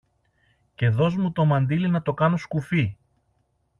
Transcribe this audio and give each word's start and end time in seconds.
και 0.75 0.89
δωσ' 0.89 1.15
μου 1.15 1.31
το 1.31 1.45
μαντίλι 1.45 1.87
να 1.89 2.01
το 2.01 2.13
κάνω 2.13 2.37
σκουφί. 2.37 2.97